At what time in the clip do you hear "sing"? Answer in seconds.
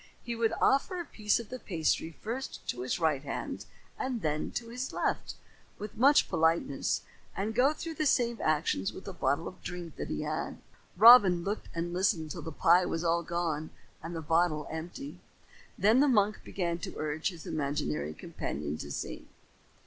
18.91-19.27